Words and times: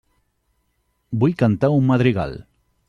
Vull 1.25 1.37
cantar 1.43 1.73
un 1.77 1.87
madrigal. 1.93 2.37